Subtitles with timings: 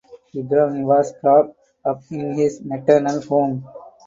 [0.35, 1.53] Ibrahim was brought
[1.85, 3.63] up in his maternal home.